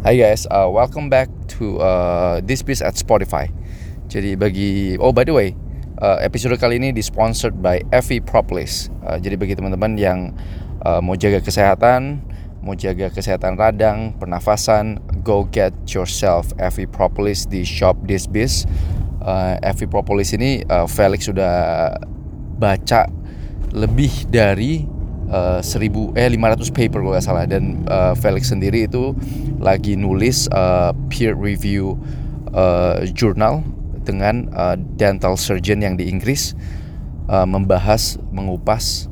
Hi 0.00 0.16
guys, 0.16 0.48
uh, 0.48 0.64
welcome 0.64 1.12
back 1.12 1.28
to 1.60 1.76
uh, 1.76 2.40
This 2.40 2.64
Piece 2.64 2.80
at 2.80 2.96
Spotify. 2.96 3.52
Jadi 4.08 4.32
bagi 4.32 4.96
oh 4.96 5.12
by 5.12 5.28
the 5.28 5.36
way, 5.36 5.52
uh, 6.00 6.16
episode 6.24 6.56
kali 6.56 6.80
ini 6.80 6.88
disponsored 6.88 7.60
by 7.60 7.84
Effie 7.92 8.24
Propolis. 8.24 8.88
Uh, 9.04 9.20
jadi 9.20 9.36
bagi 9.36 9.52
teman-teman 9.52 10.00
yang 10.00 10.32
uh, 10.88 11.04
mau 11.04 11.20
jaga 11.20 11.44
kesehatan, 11.44 12.24
mau 12.64 12.72
jaga 12.72 13.12
kesehatan 13.12 13.60
radang, 13.60 14.16
pernafasan, 14.16 15.04
go 15.20 15.44
get 15.52 15.76
yourself 15.92 16.48
Effie 16.56 16.88
Propolis 16.88 17.44
di 17.44 17.60
shop 17.60 18.00
This 18.08 18.24
Biz. 18.24 18.64
Uh, 19.20 19.60
Effie 19.60 19.84
Propolis 19.84 20.32
ini 20.32 20.64
uh, 20.72 20.88
Felix 20.88 21.28
sudah 21.28 21.92
baca 22.56 23.04
lebih 23.76 24.32
dari 24.32 24.88
uh, 25.28 25.60
1000 25.60 26.16
eh 26.18 26.28
500 26.32 26.72
paper 26.74 27.04
kalau 27.04 27.12
nggak 27.14 27.24
salah 27.24 27.44
dan 27.44 27.84
uh, 27.84 28.16
Felix 28.18 28.50
sendiri 28.50 28.88
itu 28.88 29.14
lagi 29.60 29.94
nulis 29.94 30.48
uh, 30.50 30.96
peer 31.12 31.36
review 31.36 31.94
uh, 32.56 33.04
jurnal 33.12 33.60
dengan 34.02 34.48
uh, 34.56 34.74
dental 34.96 35.36
surgeon 35.36 35.84
yang 35.84 35.94
di 36.00 36.08
Inggris 36.08 36.56
uh, 37.28 37.44
membahas 37.44 38.16
mengupas 38.32 39.06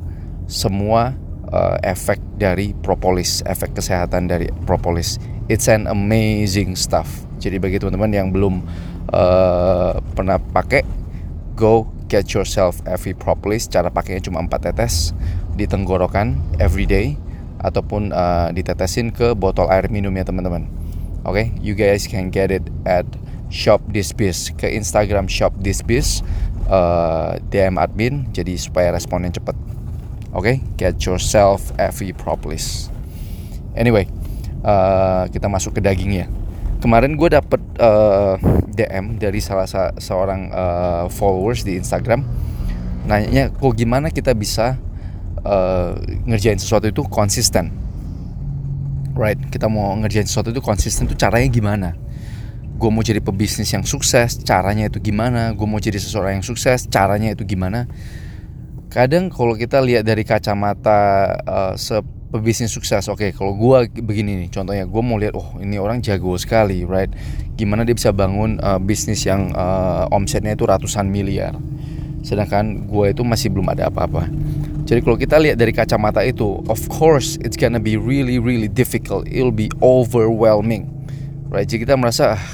semua 0.49 1.13
uh, 1.53 1.77
efek 1.85 2.17
dari 2.41 2.73
propolis, 2.81 3.45
efek 3.45 3.77
kesehatan 3.77 4.25
dari 4.25 4.49
propolis. 4.65 5.21
It's 5.45 5.69
an 5.69 5.85
amazing 5.85 6.73
stuff. 6.73 7.07
Jadi 7.37 7.61
bagi 7.61 7.77
teman-teman 7.77 8.11
yang 8.11 8.27
belum 8.33 8.65
uh, 9.13 10.01
pernah 10.17 10.41
pakai, 10.41 10.81
go 11.53 11.85
get 12.09 12.33
yourself 12.33 12.81
every 12.89 13.13
propolis. 13.13 13.69
Cara 13.69 13.93
pakainya 13.93 14.25
cuma 14.25 14.41
4 14.41 14.73
tetes 14.73 15.13
di 15.53 15.69
tenggorokan 15.69 16.41
every 16.57 16.89
day 16.89 17.13
ataupun 17.59 18.15
uh, 18.15 18.49
ditetesin 18.55 19.11
ke 19.11 19.35
botol 19.35 19.67
air 19.67 19.91
minum 19.91 20.11
ya 20.15 20.23
teman-teman. 20.23 20.67
Oke, 21.27 21.35
okay? 21.35 21.45
you 21.59 21.75
guys 21.75 22.07
can 22.07 22.31
get 22.31 22.47
it 22.49 22.63
at 22.87 23.03
shop 23.51 23.83
this 23.91 24.15
biz 24.15 24.55
ke 24.55 24.71
Instagram 24.71 25.27
shop 25.27 25.51
this 25.59 25.83
biz 25.83 26.23
uh, 26.71 27.35
DM 27.51 27.75
admin 27.75 28.31
jadi 28.31 28.55
supaya 28.55 28.95
responnya 28.95 29.35
cepet. 29.35 29.57
Oke, 30.31 30.39
okay? 30.39 30.55
get 30.79 31.01
yourself 31.03 31.73
every 31.75 32.15
propolis. 32.15 32.87
Anyway, 33.75 34.07
uh, 34.63 35.27
kita 35.27 35.51
masuk 35.51 35.75
ke 35.77 35.81
dagingnya. 35.83 36.31
Kemarin 36.79 37.19
gue 37.19 37.27
dapet 37.27 37.59
uh, 37.83 38.39
DM 38.71 39.19
dari 39.19 39.43
salah 39.43 39.67
sa 39.67 39.91
seorang 39.99 40.47
uh, 40.55 41.05
followers 41.11 41.67
di 41.67 41.75
Instagram, 41.75 42.23
nanya 43.03 43.51
kok 43.51 43.75
gimana 43.75 44.07
kita 44.07 44.31
bisa 44.31 44.79
uh, 45.43 45.95
ngerjain 46.27 46.59
sesuatu 46.59 46.89
itu 46.89 47.01
konsisten. 47.07 47.71
Right? 49.19 49.39
Kita 49.51 49.67
mau 49.67 49.91
ngerjain 49.99 50.27
sesuatu 50.27 50.53
itu 50.55 50.63
konsisten 50.63 51.09
tuh 51.09 51.19
caranya 51.19 51.49
gimana? 51.51 51.89
Gue 52.79 52.87
mau 52.87 53.03
jadi 53.03 53.19
pebisnis 53.19 53.75
yang 53.75 53.83
sukses 53.83 54.39
caranya 54.47 54.87
itu 54.87 55.03
gimana? 55.03 55.51
Gue 55.51 55.67
mau 55.67 55.83
jadi 55.83 55.99
seseorang 55.99 56.39
yang 56.39 56.45
sukses 56.47 56.87
caranya 56.87 57.35
itu 57.35 57.43
gimana? 57.43 57.91
Kadang 58.87 59.27
kalau 59.27 59.59
kita 59.59 59.83
lihat 59.83 60.07
dari 60.07 60.23
kacamata 60.23 61.35
uh, 61.43 61.75
pebisnis 62.29 62.69
sukses 62.69 63.09
oke 63.09 63.25
okay, 63.25 63.29
kalau 63.33 63.57
gue 63.57 63.89
begini 64.05 64.45
nih 64.45 64.49
contohnya 64.53 64.85
gue 64.85 65.01
mau 65.01 65.17
lihat 65.17 65.33
oh 65.33 65.57
ini 65.57 65.81
orang 65.81 65.99
jago 65.99 66.37
sekali 66.37 66.85
right? 66.85 67.09
Gimana 67.57 67.83
dia 67.83 67.97
bisa 67.97 68.13
bangun 68.15 68.61
uh, 68.61 68.79
bisnis 68.79 69.25
yang 69.25 69.51
uh, 69.51 70.05
omsetnya 70.13 70.55
itu 70.55 70.63
ratusan 70.63 71.09
miliar? 71.09 71.57
Sedangkan 72.21 72.85
gue 72.87 73.11
itu 73.11 73.25
masih 73.25 73.49
belum 73.51 73.73
ada 73.73 73.89
apa-apa 73.89 74.29
jadi 74.89 75.05
kalau 75.05 75.21
kita 75.21 75.37
lihat 75.37 75.61
dari 75.61 75.69
kacamata 75.69 76.25
itu, 76.25 76.65
of 76.65 76.81
course 76.89 77.37
it's 77.45 77.53
gonna 77.53 77.77
be 77.77 77.93
really 77.93 78.41
really 78.41 78.65
difficult. 78.65 79.29
It'll 79.29 79.53
be 79.53 79.69
overwhelming. 79.85 80.89
Right? 81.45 81.69
Jadi 81.69 81.85
kita 81.85 81.93
merasa 81.93 82.33
ah, 82.33 82.45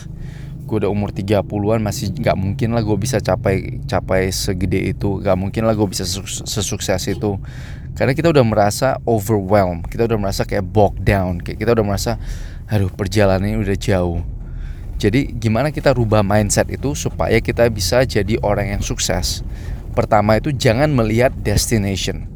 gue 0.68 0.84
udah 0.84 0.92
umur 0.92 1.16
30-an 1.16 1.80
masih 1.80 2.12
nggak 2.12 2.36
mungkin 2.36 2.76
lah 2.76 2.84
gue 2.84 2.98
bisa 3.00 3.24
capai 3.24 3.80
capai 3.88 4.36
segede 4.36 4.84
itu, 4.84 5.24
nggak 5.24 5.38
mungkin 5.40 5.64
lah 5.64 5.80
gue 5.80 5.88
bisa 5.88 6.04
sesukses 6.44 7.08
itu. 7.08 7.40
Karena 7.96 8.12
kita 8.12 8.36
udah 8.36 8.44
merasa 8.44 9.00
overwhelmed, 9.08 9.88
kita 9.88 10.04
udah 10.04 10.20
merasa 10.20 10.44
kayak 10.44 10.68
bogged 10.68 11.08
down, 11.08 11.40
kayak 11.40 11.56
kita 11.56 11.72
udah 11.72 11.88
merasa 11.88 12.20
aduh 12.68 12.92
perjalanan 12.92 13.48
ini 13.48 13.64
udah 13.64 13.80
jauh. 13.80 14.20
Jadi 15.00 15.32
gimana 15.40 15.72
kita 15.72 15.96
rubah 15.96 16.20
mindset 16.20 16.68
itu 16.68 17.00
supaya 17.00 17.40
kita 17.40 17.64
bisa 17.72 18.04
jadi 18.04 18.36
orang 18.44 18.76
yang 18.76 18.84
sukses? 18.84 19.40
pertama 19.96 20.38
itu 20.38 20.52
jangan 20.52 20.92
melihat 20.92 21.32
destination. 21.40 22.28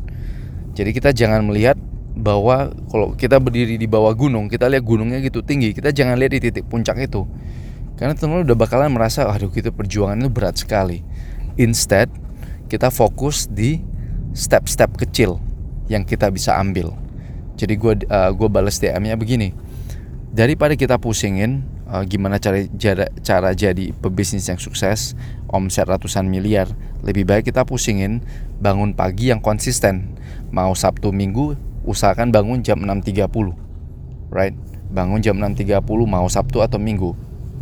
Jadi 0.79 0.95
kita 0.95 1.11
jangan 1.11 1.43
melihat 1.43 1.75
bahwa 2.15 2.71
kalau 2.87 3.11
kita 3.11 3.35
berdiri 3.35 3.75
di 3.75 3.83
bawah 3.83 4.15
gunung, 4.15 4.47
kita 4.47 4.71
lihat 4.71 4.87
gunungnya 4.87 5.19
gitu 5.19 5.43
tinggi, 5.43 5.75
kita 5.75 5.91
jangan 5.91 6.15
lihat 6.15 6.31
di 6.31 6.39
titik 6.39 6.63
puncak 6.71 6.95
itu. 7.03 7.27
Karena 7.99 8.15
teman-teman 8.15 8.47
udah 8.47 8.55
bakalan 8.55 8.87
merasa, 8.95 9.27
aduh 9.27 9.51
gitu 9.51 9.75
perjuangan 9.75 10.23
itu 10.23 10.31
berat 10.31 10.55
sekali. 10.55 11.03
Instead, 11.59 12.07
kita 12.71 12.87
fokus 12.95 13.51
di 13.51 13.83
step-step 14.31 14.95
kecil 14.95 15.43
yang 15.91 16.07
kita 16.07 16.31
bisa 16.31 16.55
ambil. 16.55 16.95
Jadi 17.59 17.75
gue 17.75 17.93
uh, 18.07 18.31
gue 18.31 18.47
balas 18.47 18.79
DM-nya 18.79 19.19
begini. 19.19 19.51
Daripada 20.31 20.79
kita 20.79 20.95
pusingin 20.95 21.59
uh, 21.89 22.03
gimana 22.05 22.37
cara, 22.37 22.63
cara 22.77 23.09
cara 23.25 23.49
jadi 23.57 23.91
pebisnis 23.97 24.45
yang 24.47 24.61
sukses, 24.61 25.17
omset 25.49 25.89
ratusan 25.89 26.29
miliar, 26.29 26.69
lebih 27.01 27.25
baik 27.25 27.49
kita 27.49 27.65
pusingin 27.65 28.21
bangun 28.61 28.93
pagi 28.93 29.33
yang 29.33 29.41
konsisten. 29.41 30.13
Mau 30.53 30.73
Sabtu 30.73 31.13
Minggu 31.13 31.57
usahakan 31.85 32.29
bangun 32.29 32.61
jam 32.61 32.81
6.30. 32.81 33.53
Right? 34.29 34.53
Bangun 34.89 35.21
jam 35.21 35.37
6.30 35.37 35.81
mau 36.05 36.25
Sabtu 36.29 36.61
atau 36.61 36.77
Minggu. 36.77 37.13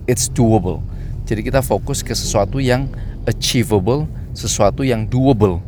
It's 0.07 0.31
doable. 0.31 0.83
Jadi 1.27 1.43
kita 1.43 1.59
fokus 1.59 1.99
ke 1.99 2.16
sesuatu 2.16 2.63
yang 2.63 2.87
achievable, 3.27 4.07
sesuatu 4.31 4.87
yang 4.87 5.03
doable 5.03 5.59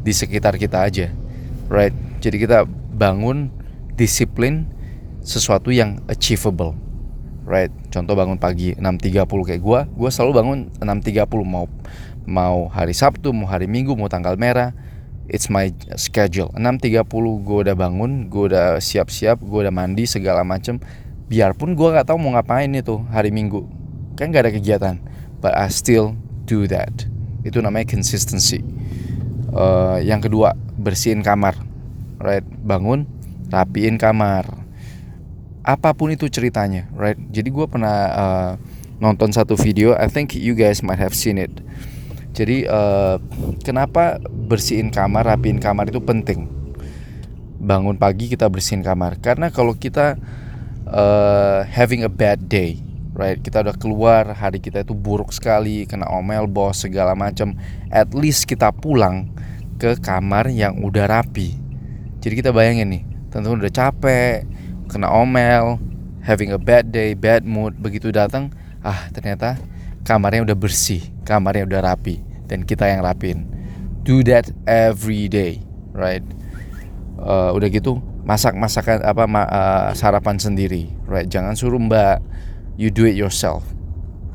di 0.00 0.12
sekitar 0.16 0.56
kita 0.56 0.88
aja. 0.88 1.12
Right? 1.68 1.92
Jadi 2.24 2.40
kita 2.40 2.64
bangun 2.96 3.52
disiplin 3.92 4.64
sesuatu 5.20 5.68
yang 5.68 6.00
achievable 6.08 6.76
right? 7.44 7.70
Contoh 7.92 8.16
bangun 8.16 8.40
pagi 8.40 8.74
6.30 8.76 9.28
kayak 9.28 9.62
gue 9.62 9.80
gue 9.88 10.10
selalu 10.10 10.32
bangun 10.32 10.58
6.30 10.80 11.28
mau 11.44 11.68
mau 12.24 12.72
hari 12.72 12.96
Sabtu 12.96 13.36
mau 13.36 13.46
hari 13.48 13.68
Minggu 13.68 13.92
mau 13.94 14.08
tanggal 14.08 14.34
merah 14.40 14.72
it's 15.28 15.48
my 15.52 15.72
schedule. 15.96 16.52
6.30 16.56 17.04
gue 17.44 17.58
udah 17.68 17.76
bangun 17.76 18.28
gue 18.32 18.52
udah 18.52 18.80
siap-siap 18.80 19.40
gue 19.40 19.58
udah 19.64 19.72
mandi 19.72 20.08
segala 20.08 20.42
macem. 20.42 20.80
Biarpun 21.28 21.72
gue 21.72 21.88
nggak 21.88 22.12
tahu 22.12 22.20
mau 22.20 22.36
ngapain 22.36 22.68
itu 22.72 23.00
hari 23.08 23.32
Minggu 23.32 23.64
kan 24.14 24.30
gak 24.30 24.46
ada 24.46 24.52
kegiatan 24.54 24.96
but 25.42 25.52
I 25.56 25.68
still 25.72 26.14
do 26.48 26.68
that. 26.70 26.92
Itu 27.44 27.60
namanya 27.60 27.92
consistency. 27.92 28.64
Uh, 29.54 30.00
yang 30.02 30.18
kedua 30.24 30.56
bersihin 30.80 31.22
kamar 31.22 31.54
right? 32.18 32.44
Bangun 32.44 33.06
rapiin 33.52 34.00
kamar 34.00 34.63
apa 35.64 35.96
pun 35.96 36.12
itu 36.12 36.28
ceritanya, 36.28 36.86
right? 36.92 37.16
Jadi 37.32 37.48
gue 37.48 37.64
pernah 37.64 37.96
uh, 38.12 38.50
nonton 39.00 39.32
satu 39.32 39.56
video, 39.56 39.96
I 39.96 40.12
think 40.12 40.36
you 40.36 40.52
guys 40.52 40.84
might 40.84 41.00
have 41.00 41.16
seen 41.16 41.40
it. 41.40 41.50
Jadi 42.36 42.68
uh, 42.68 43.16
kenapa 43.64 44.20
bersihin 44.28 44.92
kamar, 44.92 45.24
rapiin 45.24 45.56
kamar 45.56 45.88
itu 45.88 46.04
penting? 46.04 46.52
Bangun 47.64 47.96
pagi 47.96 48.28
kita 48.28 48.44
bersihin 48.52 48.84
kamar, 48.84 49.16
karena 49.24 49.48
kalau 49.48 49.72
kita 49.72 50.20
uh, 50.84 51.64
having 51.64 52.04
a 52.04 52.12
bad 52.12 52.44
day, 52.44 52.76
right? 53.16 53.40
Kita 53.40 53.64
udah 53.64 53.76
keluar, 53.80 54.36
hari 54.36 54.60
kita 54.60 54.84
itu 54.84 54.92
buruk 54.92 55.32
sekali, 55.32 55.88
kena 55.88 56.12
omel 56.12 56.44
bos 56.44 56.84
segala 56.84 57.16
macam. 57.16 57.56
At 57.88 58.12
least 58.12 58.44
kita 58.44 58.68
pulang 58.68 59.32
ke 59.80 59.96
kamar 59.96 60.52
yang 60.52 60.84
udah 60.84 61.08
rapi. 61.08 61.56
Jadi 62.20 62.34
kita 62.36 62.52
bayangin 62.52 63.00
nih, 63.00 63.02
tentu 63.32 63.56
udah 63.56 63.72
capek, 63.72 64.44
kena 64.94 65.10
omel, 65.10 65.82
having 66.22 66.54
a 66.54 66.60
bad 66.62 66.94
day, 66.94 67.18
bad 67.18 67.42
mood, 67.42 67.74
begitu 67.82 68.14
datang, 68.14 68.54
ah 68.86 69.10
ternyata 69.10 69.58
kamarnya 70.06 70.46
udah 70.46 70.54
bersih, 70.54 71.02
kamarnya 71.26 71.66
udah 71.66 71.80
rapi, 71.82 72.22
dan 72.46 72.62
kita 72.62 72.86
yang 72.86 73.02
rapin. 73.02 73.50
Do 74.06 74.22
that 74.30 74.54
every 74.70 75.26
day, 75.26 75.66
right? 75.90 76.22
Uh, 77.18 77.50
udah 77.58 77.66
gitu 77.66 77.98
masak 78.22 78.54
masakan 78.54 79.02
apa 79.02 79.26
ma, 79.26 79.42
uh, 79.50 79.90
sarapan 79.98 80.38
sendiri, 80.38 80.94
right? 81.10 81.26
Jangan 81.26 81.58
suruh 81.58 81.82
mbak, 81.82 82.22
you 82.78 82.94
do 82.94 83.02
it 83.02 83.18
yourself, 83.18 83.66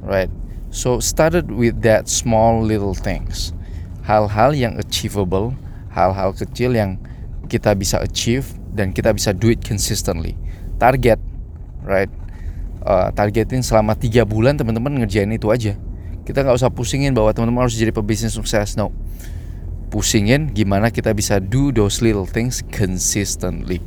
right? 0.04 0.30
So 0.76 1.00
started 1.00 1.50
with 1.50 1.80
that 1.88 2.12
small 2.12 2.60
little 2.60 2.94
things, 2.94 3.56
hal-hal 4.04 4.52
yang 4.52 4.76
achievable, 4.76 5.56
hal-hal 5.96 6.36
kecil 6.36 6.76
yang 6.76 7.00
kita 7.48 7.74
bisa 7.74 7.98
achieve 8.04 8.59
dan 8.74 8.94
kita 8.94 9.14
bisa 9.14 9.34
do 9.34 9.50
it 9.50 9.62
consistently. 9.62 10.38
Target 10.80 11.20
right? 11.84 12.12
Uh, 12.80 13.12
targetin 13.12 13.60
selama 13.60 13.94
tiga 13.98 14.24
bulan 14.24 14.56
teman-teman 14.56 15.04
ngerjain 15.04 15.30
itu 15.32 15.52
aja. 15.52 15.76
Kita 16.24 16.46
nggak 16.46 16.56
usah 16.62 16.72
pusingin 16.72 17.12
bahwa 17.12 17.34
teman-teman 17.34 17.68
harus 17.68 17.76
jadi 17.76 17.92
pebisnis 17.92 18.38
sukses. 18.38 18.78
No. 18.80 18.94
Pusingin 19.90 20.54
gimana 20.54 20.94
kita 20.94 21.12
bisa 21.18 21.42
do 21.42 21.74
those 21.74 22.00
little 22.00 22.30
things 22.30 22.62
consistently. 22.70 23.82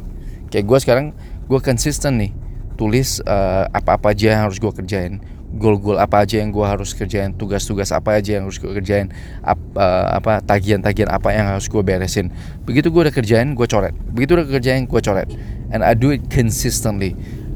Kayak 0.51 0.65
gue 0.69 0.79
sekarang 0.83 1.07
gue 1.47 1.61
consistent 1.63 2.19
nih 2.19 2.33
tulis 2.75 3.23
uh, 3.23 3.71
apa-apa 3.71 4.11
aja 4.11 4.35
yang 4.35 4.43
harus 4.51 4.59
gue 4.59 4.73
kerjain 4.75 5.23
goal-goal 5.53 6.01
apa 6.01 6.25
aja 6.25 6.41
yang 6.41 6.49
gue 6.49 6.65
harus 6.65 6.97
kerjain 6.97 7.37
tugas-tugas 7.37 7.93
apa 7.93 8.17
aja 8.17 8.41
yang 8.41 8.49
harus 8.49 8.57
gue 8.57 8.73
kerjain 8.73 9.13
ap, 9.45 9.61
uh, 9.77 10.17
apa 10.17 10.41
tagihan-tagihan 10.41 11.13
apa 11.13 11.29
yang 11.37 11.53
harus 11.53 11.69
gue 11.69 11.83
beresin. 11.85 12.33
Begitu 12.65 12.89
gue 12.89 13.09
udah 13.09 13.15
kerjain 13.15 13.53
gue 13.53 13.67
coret. 13.69 13.93
Begitu 14.13 14.41
udah 14.41 14.49
kerjain 14.49 14.89
gue 14.89 15.01
coret. 15.01 15.29
And 15.73 15.85
I 15.85 15.93
do 15.93 16.13
it 16.13 16.33
consistently. 16.33 17.13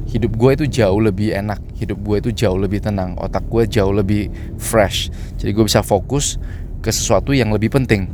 Hidup 0.07 0.37
gue 0.37 0.51
itu 0.55 0.65
jauh 0.69 1.01
lebih 1.01 1.33
enak. 1.33 1.59
Hidup 1.75 1.99
gue 2.05 2.17
itu 2.21 2.29
jauh 2.31 2.55
lebih 2.55 2.85
tenang. 2.85 3.17
Otak 3.17 3.49
gue 3.49 3.65
jauh 3.65 3.91
lebih 3.91 4.29
fresh. 4.61 5.09
Jadi 5.41 5.51
gue 5.51 5.65
bisa 5.65 5.81
fokus 5.81 6.37
ke 6.85 6.93
sesuatu 6.93 7.33
yang 7.33 7.49
lebih 7.49 7.73
penting. 7.73 8.07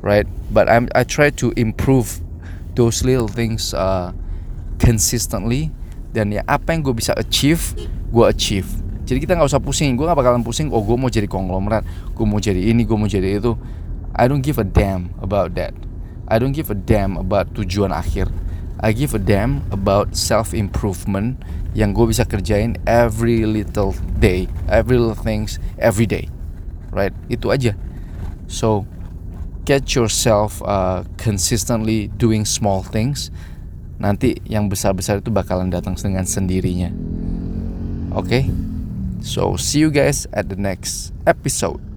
Right? 0.00 0.26
But 0.50 0.72
I'm 0.72 0.88
I 0.96 1.04
try 1.04 1.28
to 1.38 1.52
improve 1.54 2.24
those 2.74 3.04
little 3.04 3.28
things 3.28 3.76
uh, 3.76 4.16
consistently. 4.80 5.70
Dan 6.16 6.32
ya 6.32 6.40
apa 6.48 6.72
yang 6.72 6.80
gue 6.80 6.96
bisa 6.96 7.12
achieve 7.14 7.76
gue 8.08 8.24
achieve 8.24 8.87
jadi 9.08 9.24
kita 9.24 9.40
nggak 9.40 9.48
usah 9.48 9.64
pusing. 9.64 9.96
Gue 9.96 10.04
nggak 10.04 10.20
bakalan 10.20 10.44
pusing 10.44 10.68
oh 10.68 10.84
gue 10.84 10.92
mau 11.00 11.08
jadi 11.08 11.24
konglomerat. 11.24 12.12
Gue 12.12 12.28
mau 12.28 12.36
jadi 12.36 12.60
ini 12.60 12.84
gue 12.84 12.92
mau 12.92 13.08
jadi 13.08 13.40
itu. 13.40 13.56
I 14.12 14.28
don't 14.28 14.44
give 14.44 14.60
a 14.60 14.68
damn 14.68 15.16
about 15.24 15.56
that. 15.56 15.72
I 16.28 16.36
don't 16.36 16.52
give 16.52 16.68
a 16.68 16.76
damn 16.76 17.16
about 17.16 17.56
tujuan 17.56 17.88
akhir. 17.88 18.28
I 18.84 18.92
give 18.92 19.16
a 19.16 19.22
damn 19.22 19.64
about 19.72 20.12
self 20.12 20.52
improvement 20.52 21.40
yang 21.72 21.96
gue 21.96 22.04
bisa 22.04 22.28
kerjain 22.28 22.76
every 22.84 23.48
little 23.48 23.96
day 24.20 24.44
every 24.68 25.00
little 25.00 25.16
things 25.16 25.56
every 25.80 26.04
day. 26.04 26.28
Right? 26.92 27.16
Itu 27.32 27.48
aja. 27.48 27.72
So 28.44 28.84
get 29.64 29.96
yourself 29.96 30.60
uh, 30.68 31.08
consistently 31.16 32.12
doing 32.20 32.44
small 32.44 32.84
things. 32.84 33.32
Nanti 33.96 34.36
yang 34.44 34.68
besar-besar 34.68 35.24
itu 35.24 35.32
bakalan 35.32 35.72
datang 35.72 35.96
dengan 35.96 36.28
sendirinya. 36.28 36.92
Oke 38.12 38.28
okay? 38.28 38.67
So, 39.20 39.56
see 39.56 39.80
you 39.80 39.90
guys 39.90 40.26
at 40.32 40.48
the 40.48 40.56
next 40.56 41.12
episode. 41.26 41.87